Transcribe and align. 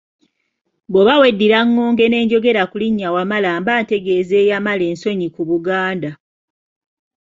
Bw’oba 0.91 1.13
weddira 1.21 1.59
ŋŋonge 1.67 2.05
ne 2.09 2.17
njogera 2.25 2.63
ku 2.71 2.75
linnya 2.81 3.07
Wamala 3.15 3.49
mbantegeeza 3.61 4.35
eyamala 4.43 4.83
ensonyi 4.91 5.27
ku 5.35 5.41
Buganda. 5.49 6.11